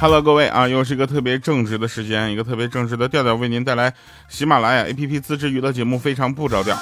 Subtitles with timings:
[0.00, 3.92] Hello，各位啊，又是一个特别正直的时间，一个特别正直的调调，为您带来
[4.28, 6.76] 喜马拉雅 APP 自制娱乐节目《非常不着调》。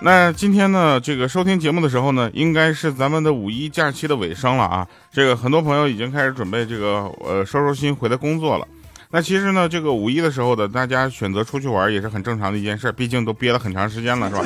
[0.00, 4.86] 那今天呢，这个收听节目的时候呢，应该是咱们的五一假期的尾声了啊。
[5.10, 8.64] 这个很多朋友已经开始准备这个呃收收心回来工作了。
[9.10, 14.44] 那其实呢，这个五一的时候的大家选择出去玩也是很正常的一件事，毕竟都憋了很长时间了，是吧？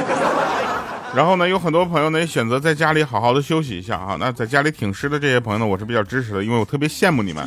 [1.15, 4.17] 然后呢，有很多朋友呢也选择在家里好好的休息一下啊。
[4.21, 7.47] 那在家里挺尸的这些朋友呢，我是比较支持的，因为我特别羡慕你们。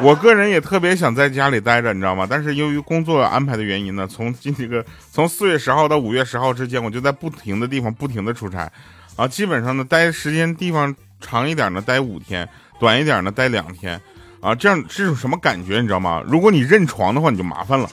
[0.00, 2.26] 我个人也特别想在家里待着，你知道吗？
[2.28, 8.70] 但是由于工作安排的原因呢，从今这个从四月十号到五月十号之间，我就在不停的地方不停的出差，
[9.16, 12.46] 啊，基本上呢待时间地方长一点呢待五天，
[12.78, 13.98] 短一点呢待两天，
[14.40, 15.80] 啊，这样是种什么感觉？
[15.80, 16.22] 你知道吗？
[16.26, 17.88] 如果你认床的话，你就麻烦了。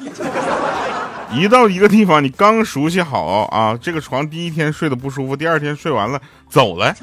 [1.36, 6.95] 一到一个地方，你刚熟悉好啊，这个床第一天睡得不舒服，第二天睡完了走了。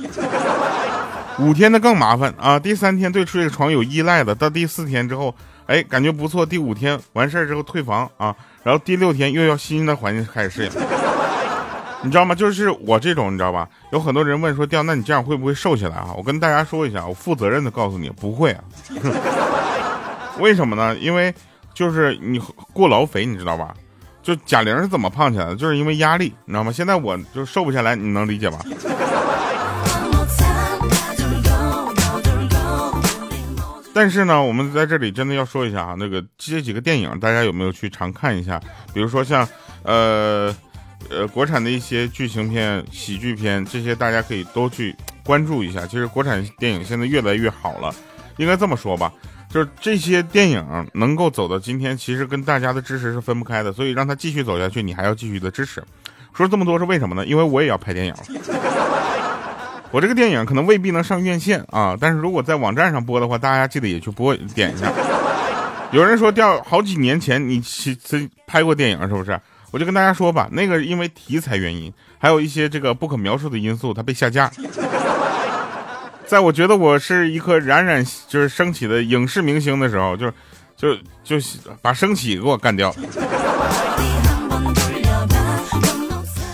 [1.39, 5.35] 五天的更麻烦啊，第三天对这个床有依赖的，到第四天之后，
[5.67, 10.71] 哎，感觉不错，第五天完事儿之后退房啊，然后第六天又要新的环境开始适应。
[12.03, 12.35] 你知道吗？
[12.35, 13.69] 就是我这种，你知道吧？
[13.93, 16.15] 有很多人问说，掉，那你这样会不会瘦下来啊？
[16.17, 18.65] 我跟大家说一下，我负责任的告诉你，不会啊。
[20.39, 20.97] 为什么呢？
[20.99, 21.35] 因为
[21.75, 22.41] 就是你
[22.73, 23.75] 过劳肥，你知道吧？
[24.31, 25.57] 就贾玲是怎么胖起来的？
[25.57, 26.71] 就是因为压力，你知道吗？
[26.71, 28.61] 现在我就瘦不下来，你能理解吧？
[33.93, 38.61] 但是呢，我们在这里真的要说一下啊，那个这几个电影，大家有没有去常看一下？
[38.95, 39.45] 比如说像，
[39.83, 40.55] 呃，
[41.09, 44.95] 呃，国产的一些剧情片、喜剧片，这些大家可以都去
[45.25, 45.85] 关注一下。
[45.89, 47.93] 其实国产电影现在越来越好了，
[48.37, 49.13] 应该这么说吧。
[49.51, 55.83] 就是这些电影能够走到今天，其实跟大家的支持是分不开的，所以让他继续走下去，你还要继续的支持。
[56.33, 57.27] 说这么多是为什么呢？
[57.27, 58.15] 因为我也要拍电影，
[59.91, 64.93] 我这个电影可能未必能上院线啊，但是如果在网站上播的话，大家记得也去播点一下。
[65.91, 69.39] 有人说掉好几年前你其实拍过电影是不是？
[69.73, 74.49] 我就跟大家说吧，那个因为题材原因，还有一些这个不可描述的因素，它被下架。
[76.31, 80.31] 在我觉得我是一颗冉冉就是升起的影视明星的时候，就
[80.77, 81.37] 就就
[81.83, 82.95] 把升起给我干掉。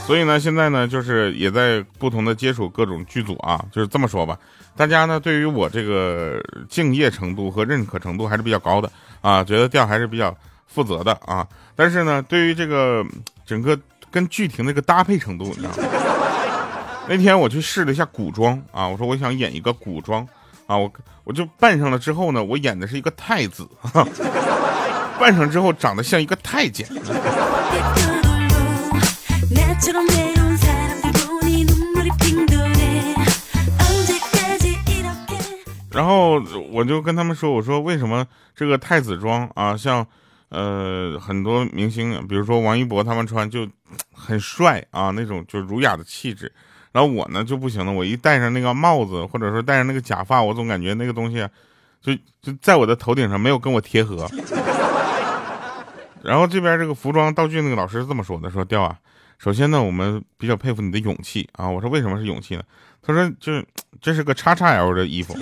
[0.06, 4.38] 所以呢，现在呢，就是也在不同的接触各种剧组啊，就是这么说吧。
[4.74, 10.34] 大家呢，对于我这个敬业程度和认可程度还是比较高的啊，觉得调还是比较
[10.66, 11.46] 负责的啊。
[11.74, 13.04] 但是呢，对于这个
[13.44, 13.78] 整个
[14.10, 16.05] 跟剧情的一个搭配程度，你知道吗？
[17.08, 20.26] 那天我去试了一下古装啊，我说我想演一个古装
[20.66, 23.66] 啊，我我就扮上了之后呢，我演的是一个太子，
[25.18, 26.86] 扮上之后长得像一个太监。
[35.92, 40.04] 然后我就跟他们说，我说为什么这个太子装啊，像
[40.48, 43.66] 呃很多明星，比如说王一博他们穿就
[44.12, 46.52] 很帅啊，那种就儒雅的气质。
[46.96, 51.46] 然后我呢就不行了，我一戴上那个帽子，或者说戴上那个假发，我总感觉那个东西，
[52.00, 54.26] 就就在我的头顶上没有跟我贴合。
[56.22, 58.96] 然后这边这个服装道具那个老师是这么说的：说调啊，
[59.36, 61.68] 首先呢，我们比较佩服你的勇气啊。
[61.68, 62.62] 我说为什么是勇气呢？
[63.02, 63.62] 他说就
[64.00, 65.36] 这是个叉叉 L 的衣服。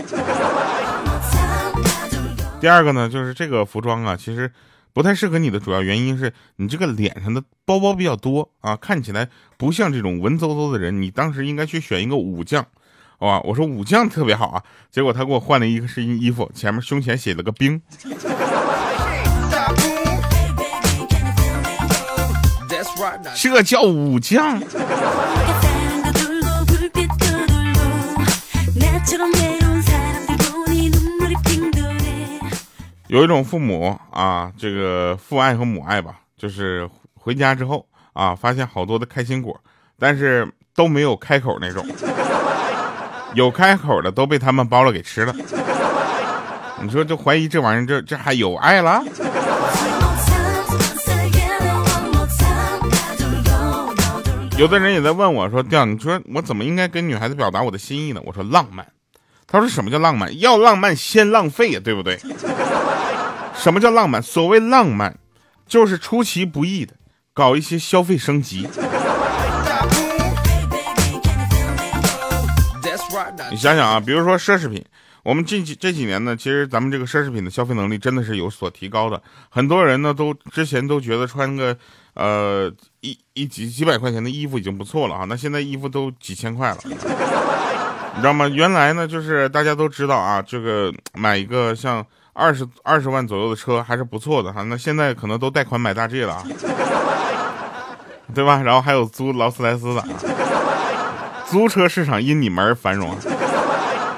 [2.61, 4.51] 第二个呢，就是这个服装啊，其实。
[4.95, 9.29] 不太适合你的主要原因是你这个脸上的包包比较多啊，看起来
[9.59, 11.03] 不像这种文绉绉的人。
[11.03, 12.65] 你当时应该去选一个武将，
[13.19, 13.41] 好吧？
[13.41, 14.63] 我说武将特别好啊，
[14.93, 17.83] 结果他给我换了一个身衣服，前面胸前写了个兵，
[23.35, 24.63] 这叫武将。
[33.09, 39.59] 有一种父母啊，这个父爱和母爱吧，就是回家之后啊，发现好多的开心果，
[39.99, 41.87] 但是都没有开口那种，
[43.35, 45.35] 有开口的都被他们剥了给吃了。
[46.83, 49.03] 你说就怀疑这玩意儿，这这还有爱了？
[54.57, 58.87] 有的人也在问我说：“调，你说我怎么应该跟女孩子表达我的心意呢？”我说：“浪漫。”
[59.47, 60.39] 他说：“什么叫浪漫？
[60.41, 62.19] 要浪漫先浪费呀，对不对？”
[63.65, 64.23] 什么叫浪漫？
[64.23, 65.17] 所谓浪漫，
[65.67, 66.93] 就是出其不意的
[67.33, 68.69] 搞一些消费升级。
[73.51, 74.85] 你想想啊，比如说奢侈品，
[75.23, 79.23] 我们近几这几年呢，其实咱们这个奢侈品的消费能力真的是有所提高的。
[79.49, 81.75] 很多人呢，都之前都觉得穿个
[82.13, 82.71] 呃
[83.01, 86.79] 一一几几百块钱的衣服已经不错了啊，那现在衣服都几千块了。
[86.85, 86.95] 你
[88.21, 88.47] 知道吗？
[88.47, 94.63] 原来呢，就是大家都知道啊，这个买一个像二十二十万左右的车还是不错的哈。
[94.65, 96.45] 那现在可能都贷款买大 G 了，
[98.35, 98.61] 对吧？
[98.63, 100.05] 然后还有租劳斯莱斯的，
[101.47, 103.17] 租车市场因你们而繁荣。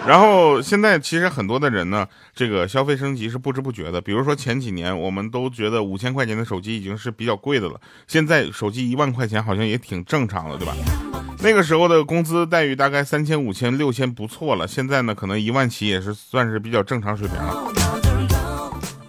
[0.07, 4.01] 然后现在其实很多的人呢，这个消费升级是不知不觉的。
[4.01, 7.75] 比如说前几年，我们都觉得五千块钱的手机已经是比较贵的了，
[8.07, 10.73] 现在手机一万块钱好像也挺正常了，对吧？
[11.41, 17.73] 那个时候的工资待遇大概三千、五千、六千不错了，现在呢可能一万起也是算是比较正常水平了。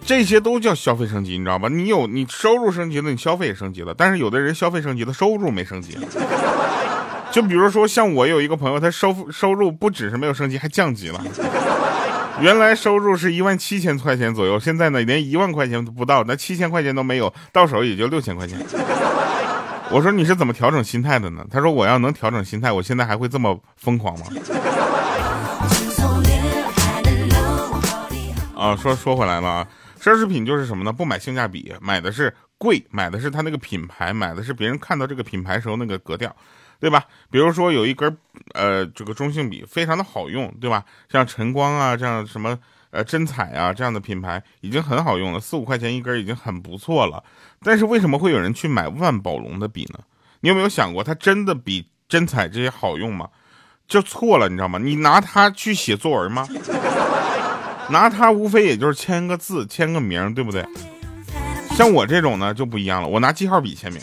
[0.08, 1.68] 这些都叫消费升级，你知道吧？
[1.68, 5.98] 你有你收入升级了，你消费也升级了，但是有的人消费升级了，收入没升级。
[7.30, 11.22] 就比如说，像我有一个朋友，他收收入不只是没有升级，还降级了。
[12.40, 18.58] 原来收入是一万七千块钱左右，现在呢连一万块钱都不到，那七千块钱都没有，到手也就六千块钱。
[19.90, 21.44] 我说你是怎么调整心态的呢？
[21.50, 24.24] 他说我要能调整心态，我现在还会这么疯狂吗？
[28.56, 29.66] 啊，说说回来了啊，
[30.00, 30.92] 奢侈品就是什么呢？
[30.92, 36.34] 不买性价比，买的是贵，买的是它那个品牌，买的是别人看到这个品牌时候那个格调。
[36.80, 37.04] 对吧？
[37.28, 38.16] 比如说有一根
[38.54, 40.84] 呃，这个中性笔非常的好用，对吧？
[41.10, 42.56] 像晨光啊，这样什么
[42.90, 47.24] 呃真彩啊这样的品牌已经很好用了，四五块钱一根已经很不错了。
[47.64, 49.98] 但是为什么会有人去买万宝龙的笔呢？
[50.38, 53.28] 你有没有想过，它真的比真彩这些好用吗？
[53.88, 54.78] 就错了，你知道吗？
[54.78, 56.46] 你拿它去写作文吗？
[57.90, 60.64] 拿它无非也就是签个字、签个名，对不对？
[61.74, 64.02] 像我这种呢就不一样了，我拿记号笔签名。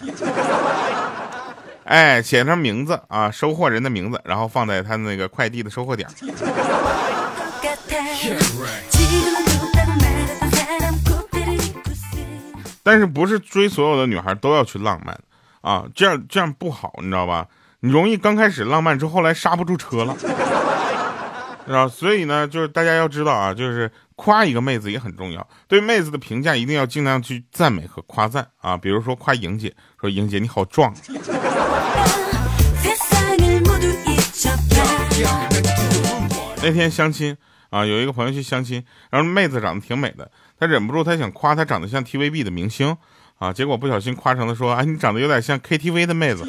[1.84, 6.10] 哎，写上名字啊，收货人的名字，然后放在他那个快递的收货点。
[12.82, 15.20] 但是不是追所有的女孩都要去浪漫
[15.62, 15.86] 啊？
[15.94, 17.46] 这样这样不好，你知道吧？
[17.82, 20.16] 你容易刚开始浪漫之后，后来刹不住车了，
[21.66, 28.78] 知道所以呢，就是大家要知道啊，就是夸一个妹子也很重要，对妹子的评价一定要尽量去赞美和夸赞啊。
[28.78, 30.94] 比如说夸莹姐，说莹姐你好壮。
[36.62, 37.36] 那天相亲
[37.70, 42.96] 啊，有一个朋友去相亲，然后妹子长得挺美的，他忍不住他想夸她长得像 TVB 的明星
[43.38, 46.46] 啊，结果不小心夸成了说，哎，你长得有点像 KTV 的妹子。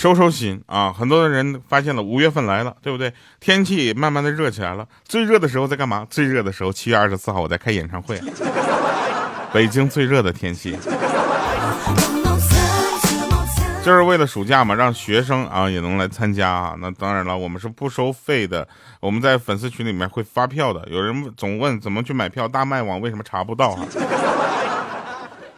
[0.00, 0.90] 收收心啊！
[0.90, 3.12] 很多的人发现了五月份来了，对不对？
[3.38, 4.88] 天气慢慢的热起来了。
[5.04, 6.06] 最热的时候在干嘛？
[6.08, 8.18] 最热的时候，七月二十四号我在开演唱会，
[9.52, 10.74] 北京最热的天气，
[13.84, 16.74] 就是为了暑假嘛，让学生啊也能来参加啊。
[16.80, 18.66] 那当然了，我们是不收费的，
[19.00, 20.82] 我们在粉丝群里面会发票的。
[20.90, 23.84] 有人总问怎么去买票，大麦网为什么查不到啊？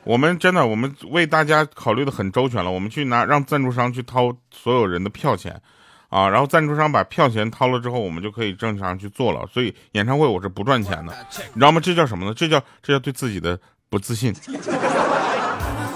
[0.04, 2.70] 我们真的，我们为大家考虑的很周全了。
[2.70, 5.60] 我们去拿让赞助商去掏所有人的票钱，
[6.08, 9.46] 啊，然后赞助商把票钱掏了之后，我们就可以正常去做了。
[9.52, 11.14] 所以演唱会我是不赚钱的，
[11.54, 11.80] 你知道吗？
[11.80, 12.34] 这叫什么呢？
[12.34, 13.58] 这叫这叫对自己的
[13.88, 14.34] 不自信。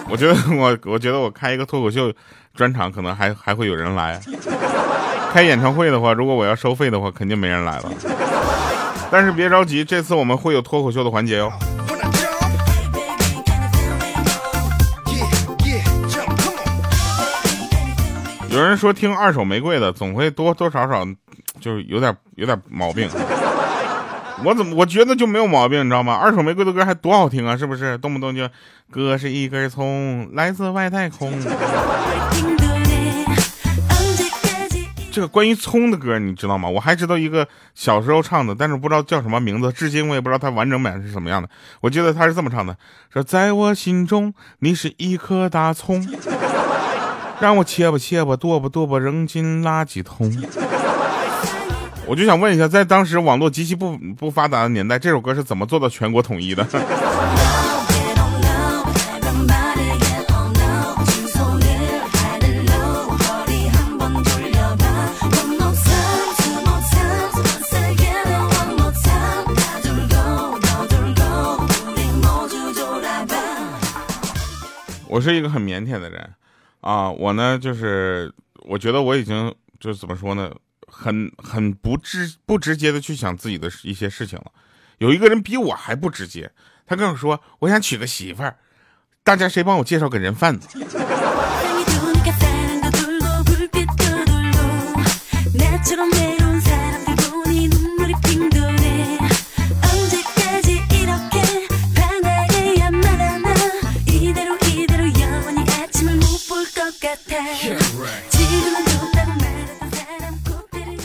[0.08, 2.12] 我觉得我我觉得我开一个脱口秀
[2.54, 4.20] 专场，可能还还会有人来。
[5.32, 7.90] 开演唱会的话，如果我要收费的话，肯定没人来了。
[9.10, 11.52] 但是别着急，这次我们会有脱口秀的环节哟。
[18.56, 21.04] 有人说听二手玫瑰的总会多多少少
[21.60, 23.06] 就是有点有点毛病，
[24.42, 26.14] 我怎么我觉得就没有毛病，你知道吗？
[26.14, 27.98] 二手玫瑰的歌还多好听啊，是不是？
[27.98, 28.48] 动不动就
[28.90, 31.38] 哥是一根葱，来自外太空。
[35.12, 36.66] 这个关于葱的歌你知道吗？
[36.66, 41.48] 我还知道一个小时候唱的，但是不知道叫什么名字，至今我也不知道它完整版是什么样的。
[41.82, 42.74] 我记得他是这么唱的：
[43.12, 46.02] 说在我心中你是一颗大葱。
[47.38, 50.32] 让我切吧切吧，剁吧剁吧，扔进垃圾桶。
[52.06, 56.66] 我就想问一下，在当时网络极其不不发达的年代，这首歌是怎么做到全国统一的？
[75.08, 76.28] 我是一个很腼腆的人。
[76.86, 80.54] 啊，我呢，就是我觉得我已经就是怎么说呢，
[80.86, 84.52] 很很不直不直接的去想自己的一些事情了。
[84.98, 86.52] 有一个人比我还不直接，
[86.86, 88.56] 他跟我说，我想娶个媳妇儿，
[89.24, 90.78] 大家谁帮我介绍个人贩子？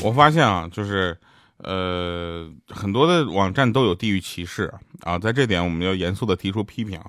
[0.04, 1.16] 我发现啊，就是
[1.58, 7.00] 呃，很多的网站都有地域歧视啊，在这点我们要严肃的提出批评。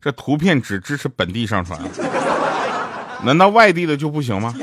[0.00, 1.80] 这图片只支持本地上传，
[3.24, 4.54] 难道外地的就不行吗？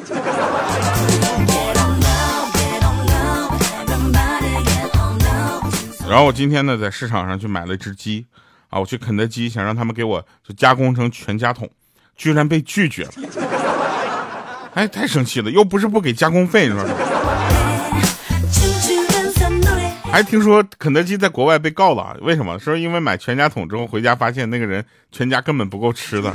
[6.08, 8.26] 然后我今天呢，在市场上去买了一只鸡
[8.70, 11.70] 啊，我去肯德基想让他们给我就加工成全家桶，
[12.16, 13.12] 居然被拒绝了。
[14.76, 16.94] 哎，太生气了，又不是不给加工费，你说是？
[20.16, 22.58] 还听说肯德基在国外被告了，为什么？
[22.58, 26.34] 说因为买全家桶之后回家发现那个人全家根本不够吃的。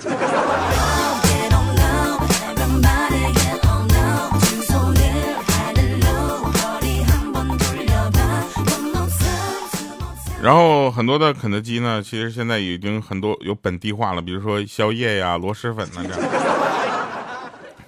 [10.42, 16.30] 然后很多的肯德基呢，其实现在已经很多有本地化了，比如说宵夜呀、螺蛳粉呐这样。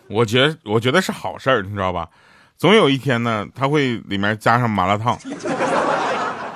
[0.09, 2.09] 我觉得我觉得是好事儿，你知道吧？
[2.57, 5.19] 总有一天呢，它会里面加上麻辣烫。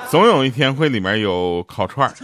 [0.08, 2.14] 总有一天会里面有烤串儿。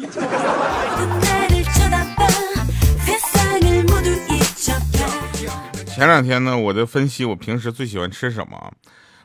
[5.87, 8.73] 前两天呢，我在分析我平时最喜欢吃什么。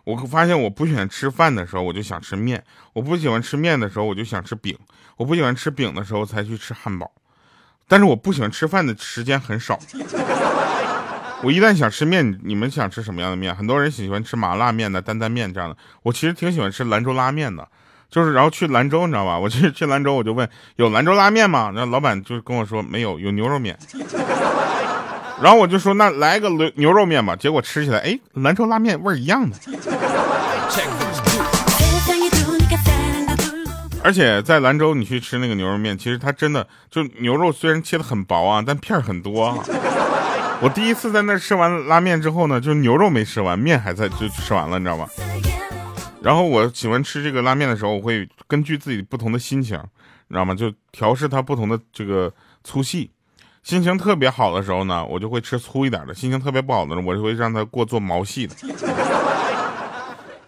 [0.03, 2.59] 我发现我不喜欢吃饭的时候，我就想吃面；
[2.93, 4.75] 我不喜欢吃面的时候，我就想吃饼；
[5.17, 7.11] 我不喜欢吃饼的时候，才去吃汉堡。
[7.87, 9.77] 但是我不喜欢吃饭的时间很少。
[11.43, 13.55] 我一旦想吃面，你们想吃什么样的面？
[13.55, 15.77] 很多人喜欢吃麻辣面的、担担面这样的。
[16.03, 17.67] 我其实挺喜欢吃兰州拉面的。
[18.09, 19.37] 就是，然后去兰州，你知道吧？
[19.39, 20.47] 我去去兰州，我就问
[20.77, 21.71] 有兰州拉面吗？
[21.75, 23.77] 然后老板就跟我说没有，有牛肉面。
[25.41, 27.35] 然后我就说那来个牛牛肉面吧。
[27.35, 29.55] 结果吃起来，哎，兰州拉面味儿一样的。
[34.03, 39.45] 而且在兰州，你去吃那个牛肉面，其实它真的就牛肉虽然切的很薄啊，但片儿很多。
[39.45, 39.57] 啊
[40.59, 45.05] 我第一次在那吃完拉面之后呢，就牛肉没吃完，面还在就吃完了，你知道吗？
[46.21, 49.77] 然后我喜欢吃这个拉面的时候，我会根据自己不同的心情，
[50.27, 50.53] 你知道吗？
[50.53, 52.33] 就调试它不同的这个
[52.63, 53.11] 粗细。
[53.63, 58.55] 心情特别好的时候呢，我就会吃粗一点的；心情特别不好的时候，我就会让它过做毛细的。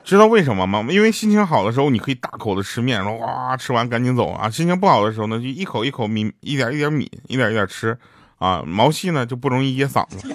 [0.03, 0.83] 知道为什么吗？
[0.89, 4.49] 因为心情好的时候，你可以大口的吃面，然后哇吃完赶紧走啊。
[4.49, 7.95] 心情不好的时候呢，就一口一口抿，一点一点抿，一点一点吃
[8.37, 8.63] 啊。
[8.65, 10.33] 毛细呢就不容易噎嗓子。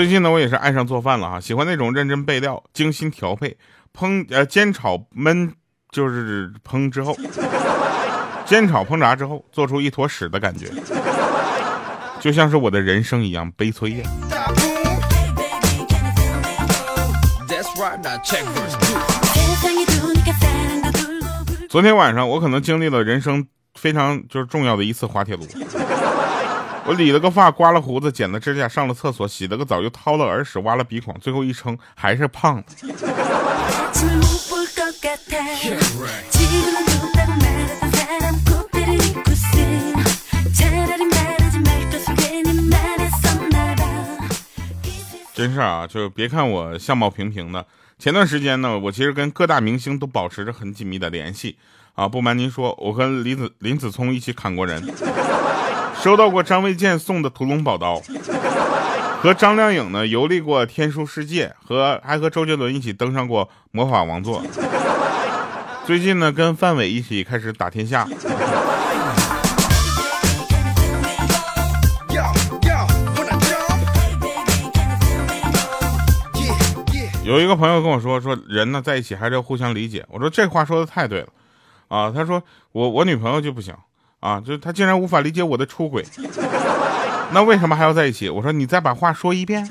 [0.00, 3.54] 最近呢，我也是爱上做饭了哈，喜欢那种认真备料、精心调配、
[3.94, 5.52] 烹呃煎炒焖，
[5.92, 7.14] 就是烹之后，
[8.46, 10.70] 煎炒烹炸之后做出一坨屎的感觉，
[12.18, 14.10] 就像是我的人生一样悲催呀。
[21.68, 25.46] 昨天晚上我可能经历了人生非常就是重要的一次滑铁卢。
[26.86, 32.62] 我理了个发，刮了胡子，剪了指甲，上了厕所，洗了个澡，又掏了耳屎，挖了鼻孔，最后一称还是胖。
[45.32, 47.64] 真是啊，就别看我相貌平平的，
[47.98, 51.56] 前段时间呢，我其实跟各大明星都保持着很紧密的联系
[51.94, 52.08] 啊。
[52.08, 54.82] 不瞒您说，我跟林子林子聪一起砍过人。
[56.02, 58.00] 收到过张卫健送的屠龙宝刀，
[59.20, 64.42] 和张靓颖呢游历过天书世界，和还和周杰伦一起登上过魔法王座。
[65.84, 68.08] 最近呢跟范伟一起开始打天下。
[77.22, 80.04] 有一个朋友跟我说说人呢在一起还是要互相理解。
[80.08, 81.28] 我说这话说的太对了，
[81.88, 82.42] 啊，他说
[82.72, 83.74] 我我女朋友就不行。
[84.20, 86.04] 啊，就是他竟然无法理解我的出轨，
[87.32, 88.28] 那为什么还要在一起？
[88.28, 89.66] 我说你再把话说一遍。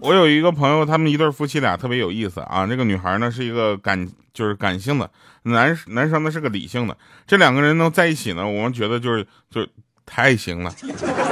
[0.00, 2.66] 我有一个朋友，他们一对夫妻俩特别有意思啊。
[2.66, 5.10] 那个女孩呢是一个感就是感性的，
[5.44, 9.66] 男男生呢是个理性的，这两个人能在一起呢，我们觉得就是就
[10.04, 10.70] 太行了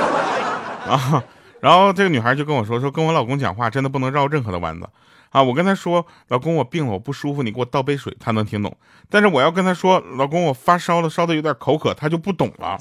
[0.89, 1.23] 啊。
[1.63, 4.89] 然后这个女孩就跟我说：“说跟我老公讲话真的不能绕任何的弯子
[5.31, 5.41] 啊！
[5.41, 8.77] 我跟他说，老公我病了，我不舒服，你给我倒杯水，他能听懂。
[9.09, 12.77] 但是我要跟他说，老公我发烧了，烧的有点口渴，他就不懂了，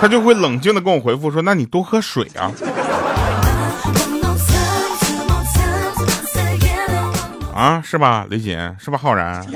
[0.00, 2.50] 他就会冷静的跟我回复说：那你多喝水啊！
[7.54, 9.46] 啊，是吧，李锦，是吧，浩然？”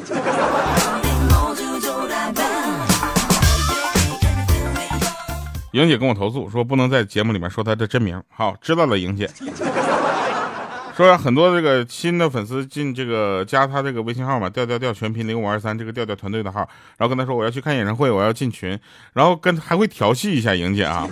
[5.75, 8.23] 莹姐跟我投诉说不能在节目里面说她的真名。
[8.29, 9.29] 好，知道了，莹姐。
[10.97, 16.61] 说很多这个新的粉丝进这个加他这个微信号嘛，调调调全拼零五二三这个调调团队的号，
[16.97, 18.79] 然后跟他说我要去看演唱会，我要进群，
[19.15, 21.09] 然后跟还会调戏一下莹姐啊。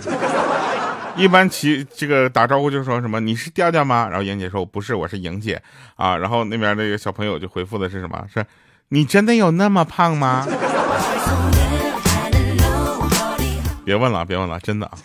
[1.17, 4.07] 一般其这个打招呼就说什么你是调调吗？
[4.07, 5.61] 然后莹姐说不是，我是莹姐
[5.97, 6.15] 啊。
[6.15, 8.25] 然后那边那个小朋友就回复的是什么？
[8.33, 8.45] 是
[8.87, 10.47] 你真的有那么胖吗？
[13.85, 14.93] 别问了，别问了，真的啊。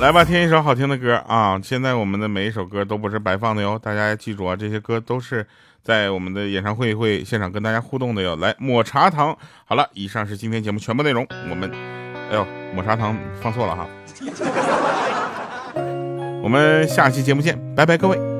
[0.00, 1.58] 来吧，听一首好听的歌啊！
[1.60, 5.44] 现在我们的每一首歌都不是白放的哟，大家记住啊，这些歌都是
[5.82, 8.36] 在我们的演唱会会现场跟大家互动的哟。
[8.36, 9.36] 来，抹茶糖。
[9.64, 11.26] 好了，以上是今天节目全部内容。
[11.50, 11.68] 我们，
[12.30, 13.88] 哎呦，抹茶糖放错了哈。
[16.44, 18.37] 我们下期节目见，拜拜，各位。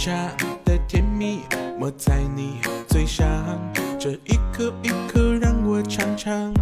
[0.00, 1.42] 茶的甜蜜
[1.78, 3.26] 抹在你嘴上，
[3.98, 6.54] 这一口一口让我尝尝。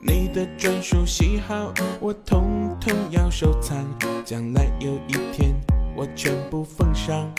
[0.00, 1.70] 你的专属喜好
[2.00, 3.76] 我统统要收藏，
[4.24, 5.54] 将来有一天
[5.94, 7.30] 我全部奉上。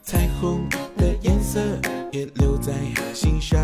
[0.00, 0.64] 彩虹
[0.96, 1.58] 的颜色
[2.12, 2.72] 也留在
[3.12, 3.60] 心上，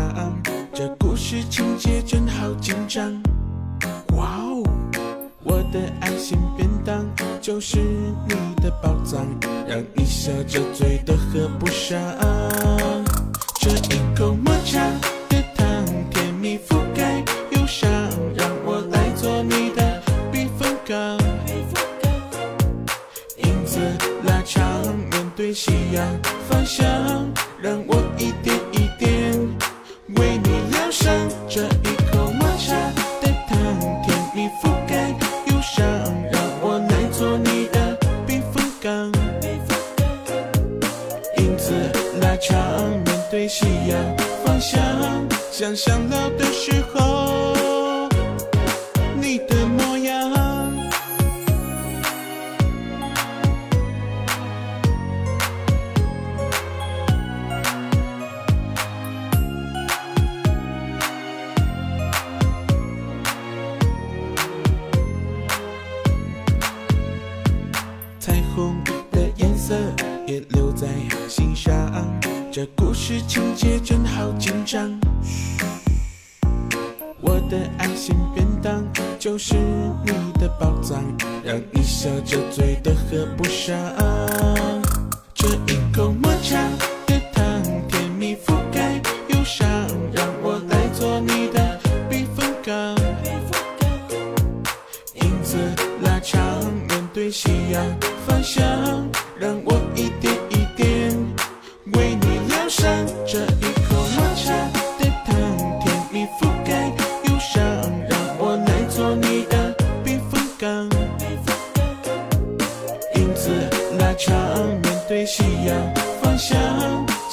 [0.73, 3.23] 这故事情节真好紧张。
[4.17, 4.61] 哇哦，
[5.45, 6.69] 我的爱心变
[7.45, 8.35] 就是你。
[8.65, 9.23] 的宝藏，
[9.67, 12.01] 让你笑着嘴都合不上。
[13.61, 14.79] 这一口抹茶
[15.29, 17.87] 的糖，甜蜜覆盖忧伤，
[18.35, 20.97] 让我来做你的避风港。
[23.37, 23.79] 影子
[24.23, 24.65] 拉长，
[25.11, 26.03] 面对夕阳
[26.49, 26.83] 方向，
[42.37, 42.57] 长，
[43.05, 44.79] 面对夕阳方向，
[45.51, 46.94] 想象老的时候
[79.37, 79.55] 是
[80.05, 81.03] 你的宝藏，
[81.43, 83.75] 让你笑着醉的喝不上。
[85.33, 86.57] 这一口抹茶
[87.05, 87.43] 的糖，
[87.89, 89.67] 甜蜜覆盖忧伤，
[90.13, 92.73] 让我来做你的避风港。
[95.15, 95.57] 影子
[96.01, 96.41] 拉长，
[96.87, 97.83] 面对夕阳
[98.25, 98.65] 方向。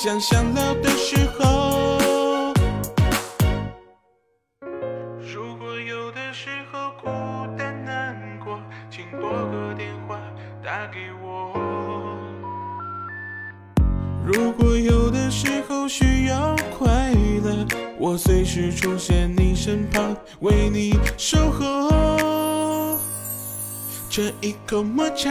[0.02, 2.52] 想想老的时候。
[5.20, 7.06] 如果有的时候孤
[7.56, 8.60] 单难过，
[8.90, 10.18] 请拨个电话
[10.60, 11.52] 打给我。
[14.26, 17.12] 如果有的时候需要快
[17.44, 17.64] 乐，
[17.96, 22.98] 我随时出现你身旁，为你守候。
[24.10, 25.30] 这一口抹茶